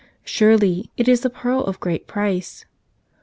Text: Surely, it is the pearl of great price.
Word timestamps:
Surely, 0.23 0.89
it 0.97 1.07
is 1.07 1.21
the 1.21 1.29
pearl 1.29 1.63
of 1.63 1.79
great 1.79 2.07
price. 2.07 2.65